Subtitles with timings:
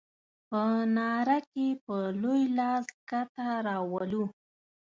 [0.49, 0.61] په
[0.95, 4.25] ناره کې په لوی لاس سکته راولو.